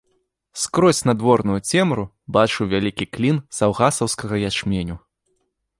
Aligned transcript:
Скрозь 0.61 1.01
надворную 1.09 1.57
цемру 1.69 2.03
бачыў 2.39 2.63
вялікі 2.73 3.05
клін 3.17 3.35
саўгасаўскага 3.61 4.35
ячменю. 4.51 4.95